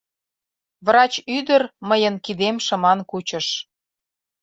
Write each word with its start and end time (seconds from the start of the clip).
Врач 0.85 1.13
ӱдыр 1.37 1.61
мыйын 1.89 2.15
кидем 2.25 2.55
шыман 2.65 2.99
кучыш. 3.09 3.47